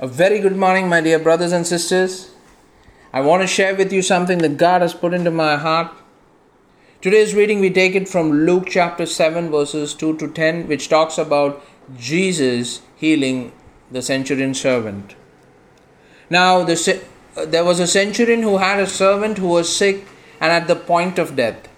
A 0.00 0.08
very 0.08 0.40
good 0.40 0.56
morning, 0.56 0.88
my 0.88 1.00
dear 1.00 1.20
brothers 1.20 1.52
and 1.52 1.64
sisters. 1.64 2.32
I 3.12 3.20
want 3.20 3.42
to 3.42 3.46
share 3.46 3.76
with 3.76 3.92
you 3.92 4.02
something 4.02 4.38
that 4.38 4.56
God 4.56 4.82
has 4.82 4.92
put 4.92 5.14
into 5.14 5.30
my 5.30 5.56
heart. 5.56 5.92
Today's 7.00 7.32
reading, 7.32 7.60
we 7.60 7.70
take 7.70 7.94
it 7.94 8.08
from 8.08 8.44
Luke 8.44 8.66
chapter 8.68 9.06
7, 9.06 9.52
verses 9.52 9.94
2 9.94 10.16
to 10.16 10.26
10, 10.26 10.66
which 10.66 10.88
talks 10.88 11.16
about 11.16 11.64
Jesus 11.96 12.82
healing 12.96 13.52
the 13.88 14.02
centurion 14.02 14.52
servant. 14.52 15.14
Now, 16.28 16.64
the, 16.64 17.00
uh, 17.36 17.44
there 17.44 17.64
was 17.64 17.78
a 17.78 17.86
centurion 17.86 18.42
who 18.42 18.56
had 18.56 18.80
a 18.80 18.88
servant 18.88 19.38
who 19.38 19.46
was 19.46 19.74
sick 19.74 20.08
and 20.40 20.50
at 20.50 20.66
the 20.66 20.74
point 20.74 21.20
of 21.20 21.36
death. 21.36 21.68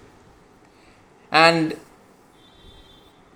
And 1.31 1.77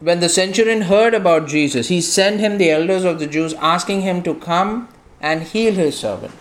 when 0.01 0.19
the 0.19 0.29
centurion 0.29 0.81
heard 0.81 1.13
about 1.13 1.47
Jesus, 1.47 1.87
he 1.87 2.01
sent 2.01 2.39
him 2.39 2.57
the 2.57 2.71
elders 2.71 3.03
of 3.03 3.19
the 3.19 3.27
Jews 3.27 3.53
asking 3.53 4.01
him 4.01 4.23
to 4.23 4.33
come 4.33 4.89
and 5.21 5.43
heal 5.43 5.73
his 5.73 5.97
servant. 5.97 6.33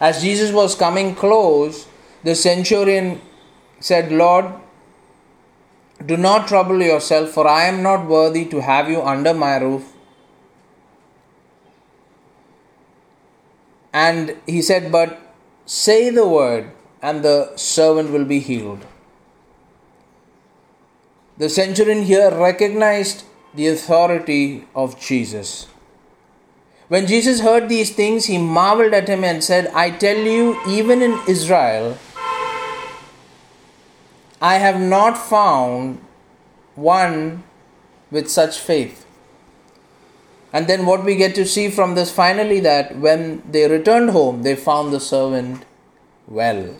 As 0.00 0.22
Jesus 0.22 0.52
was 0.52 0.76
coming 0.76 1.14
close, 1.16 1.88
the 2.22 2.36
centurion 2.36 3.20
said, 3.80 4.12
Lord, 4.12 4.46
do 6.06 6.16
not 6.16 6.46
trouble 6.46 6.80
yourself, 6.82 7.30
for 7.30 7.48
I 7.48 7.64
am 7.64 7.82
not 7.82 8.06
worthy 8.06 8.44
to 8.46 8.60
have 8.60 8.88
you 8.88 9.02
under 9.02 9.34
my 9.34 9.56
roof. 9.56 9.92
And 13.92 14.36
he 14.46 14.62
said, 14.62 14.92
But 14.92 15.34
say 15.66 16.10
the 16.10 16.26
word, 16.26 16.70
and 17.02 17.24
the 17.24 17.56
servant 17.56 18.10
will 18.10 18.24
be 18.24 18.38
healed. 18.38 18.86
The 21.36 21.48
centurion 21.48 22.02
here 22.04 22.30
recognized 22.30 23.24
the 23.54 23.68
authority 23.68 24.66
of 24.74 25.00
Jesus. 25.00 25.66
When 26.88 27.06
Jesus 27.06 27.40
heard 27.40 27.68
these 27.68 27.94
things, 27.94 28.26
he 28.26 28.38
marveled 28.38 28.92
at 28.94 29.08
him 29.08 29.24
and 29.24 29.42
said, 29.42 29.68
I 29.74 29.90
tell 29.90 30.16
you, 30.16 30.60
even 30.68 31.02
in 31.02 31.18
Israel, 31.26 31.98
I 34.40 34.56
have 34.58 34.80
not 34.80 35.16
found 35.16 36.00
one 36.74 37.42
with 38.10 38.28
such 38.30 38.58
faith. 38.58 39.06
And 40.52 40.68
then 40.68 40.86
what 40.86 41.04
we 41.04 41.16
get 41.16 41.34
to 41.34 41.46
see 41.46 41.68
from 41.68 41.96
this 41.96 42.12
finally 42.12 42.60
that 42.60 42.96
when 42.96 43.42
they 43.50 43.68
returned 43.68 44.10
home, 44.10 44.42
they 44.42 44.54
found 44.54 44.92
the 44.92 45.00
servant 45.00 45.64
well. 46.28 46.76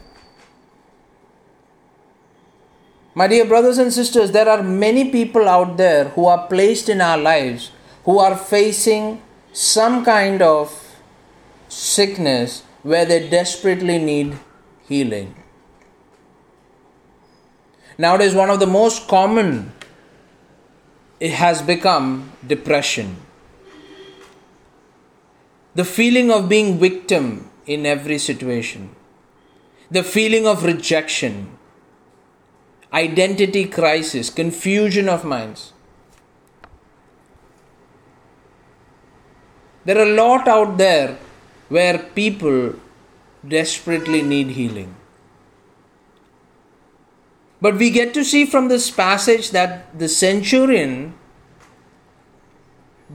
My 3.15 3.29
dear 3.29 3.45
brothers 3.45 3.79
and 3.79 3.93
sisters, 3.93 4.33
there 4.33 4.49
are 4.49 4.63
many 4.63 5.11
people 5.11 5.49
out 5.49 5.77
there 5.77 6.09
who 6.11 6.27
are 6.27 6.47
placed 6.49 6.89
in 6.89 7.01
our 7.01 7.17
lives 7.19 7.71
who 8.05 8.19
are 8.19 8.37
facing 8.37 9.23
some 9.53 10.05
kind 10.05 10.43
of 10.43 10.99
sickness 11.69 12.63
where 12.83 13.05
they 13.05 13.29
desperately 13.29 13.99
need 13.99 14.39
healing. 14.89 15.35
Nowadays, 17.97 18.35
one 18.35 18.51
of 18.51 18.61
the 18.61 18.67
most 18.67 19.07
common 19.09 19.73
it 21.21 21.31
has 21.31 21.63
become 21.63 22.33
depression. 22.47 23.17
The 25.75 25.85
feeling 25.85 26.31
of 26.31 26.49
being 26.49 26.79
victim 26.79 27.51
in 27.67 27.87
every 27.87 28.19
situation. 28.19 28.95
The 29.91 30.03
feeling 30.03 30.47
of 30.47 30.65
rejection 30.65 31.57
identity 32.95 33.67
crisis, 33.67 34.31
confusion 34.31 35.09
of 35.09 35.25
minds. 35.25 35.73
There 39.85 39.99
are 39.99 40.09
a 40.09 40.15
lot 40.15 40.49
out 40.49 40.79
there 40.79 41.19
where 41.69 41.99
people 41.99 42.75
desperately 43.47 44.23
need 44.23 44.51
healing. 44.51 44.95
But 47.61 47.77
we 47.77 47.91
get 47.91 48.15
to 48.15 48.25
see 48.25 48.47
from 48.47 48.69
this 48.69 48.91
passage 48.91 49.51
that 49.51 49.99
the 49.99 50.09
centurion 50.09 51.15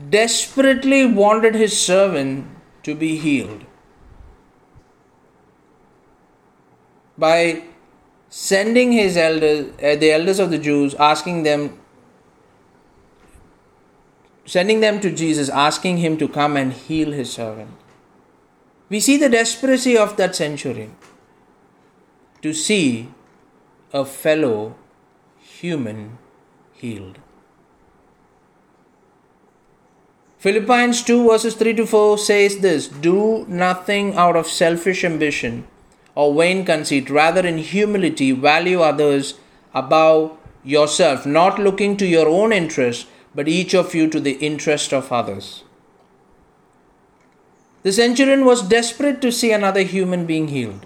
desperately 0.08 1.06
wanted 1.06 1.54
his 1.54 1.78
servant 1.80 2.46
to 2.82 2.94
be 2.94 3.16
healed. 3.16 3.64
By 7.16 7.69
sending 8.30 8.92
his 8.92 9.16
elders, 9.16 9.72
uh, 9.82 9.96
the 9.96 10.12
elders 10.12 10.38
of 10.38 10.50
the 10.50 10.58
Jews, 10.58 10.94
asking 10.94 11.42
them, 11.42 11.78
sending 14.46 14.80
them 14.80 15.00
to 15.00 15.10
Jesus, 15.10 15.48
asking 15.48 15.98
him 15.98 16.16
to 16.18 16.28
come 16.28 16.56
and 16.56 16.72
heal 16.72 17.10
his 17.10 17.32
servant. 17.32 17.70
We 18.88 19.00
see 19.00 19.16
the 19.16 19.28
desperacy 19.28 19.96
of 19.96 20.16
that 20.16 20.34
centurion 20.34 20.96
to 22.42 22.54
see 22.54 23.08
a 23.92 24.04
fellow 24.04 24.76
human 25.38 26.18
healed. 26.72 27.18
Philippians 30.38 31.02
2 31.02 31.28
verses 31.28 31.54
3 31.54 31.74
to 31.74 31.86
4 31.86 32.16
says 32.16 32.58
this 32.60 32.88
Do 32.88 33.44
nothing 33.46 34.14
out 34.14 34.36
of 34.36 34.46
selfish 34.46 35.04
ambition 35.04 35.66
or 36.14 36.34
vain 36.34 36.64
conceit. 36.64 37.08
Rather, 37.10 37.46
in 37.46 37.58
humility, 37.58 38.32
value 38.32 38.80
others 38.80 39.34
above 39.74 40.36
yourself, 40.64 41.24
not 41.24 41.58
looking 41.58 41.96
to 41.96 42.06
your 42.06 42.28
own 42.28 42.52
interest, 42.52 43.06
but 43.34 43.48
each 43.48 43.74
of 43.74 43.94
you 43.94 44.08
to 44.08 44.20
the 44.20 44.32
interest 44.32 44.92
of 44.92 45.12
others. 45.12 45.64
The 47.82 47.92
centurion 47.92 48.44
was 48.44 48.62
desperate 48.62 49.22
to 49.22 49.32
see 49.32 49.52
another 49.52 49.82
human 49.82 50.26
being 50.26 50.48
healed. 50.48 50.84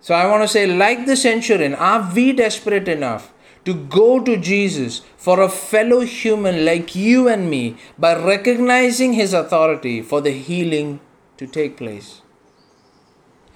So 0.00 0.14
I 0.14 0.26
want 0.26 0.42
to 0.42 0.48
say, 0.48 0.66
like 0.66 1.06
the 1.06 1.16
centurion, 1.16 1.74
are 1.74 2.12
we 2.14 2.32
desperate 2.32 2.88
enough 2.88 3.32
to 3.64 3.74
go 3.74 4.20
to 4.20 4.36
Jesus 4.36 5.02
for 5.16 5.40
a 5.40 5.48
fellow 5.48 6.00
human 6.00 6.64
like 6.64 6.94
you 6.94 7.28
and 7.28 7.48
me 7.48 7.76
by 7.98 8.14
recognizing 8.14 9.14
his 9.14 9.32
authority 9.32 10.02
for 10.02 10.20
the 10.20 10.32
healing 10.32 11.00
to 11.36 11.46
take 11.46 11.76
place. 11.76 12.20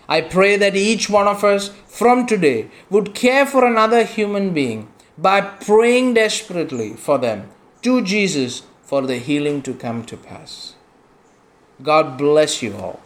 I 0.08 0.22
pray 0.22 0.56
that 0.56 0.74
each 0.74 1.10
one 1.10 1.28
of 1.28 1.44
us 1.44 1.68
from 1.86 2.26
today 2.26 2.70
would 2.88 3.14
care 3.14 3.44
for 3.44 3.64
another 3.64 4.04
human 4.04 4.54
being 4.54 4.88
by 5.18 5.40
praying 5.40 6.14
desperately 6.14 6.94
for 6.94 7.18
them 7.18 7.50
to 7.82 8.02
Jesus 8.02 8.62
for 8.82 9.02
the 9.02 9.18
healing 9.18 9.60
to 9.62 9.74
come 9.74 10.04
to 10.04 10.16
pass. 10.16 10.74
God 11.82 12.16
bless 12.16 12.62
you 12.62 12.74
all. 12.76 13.00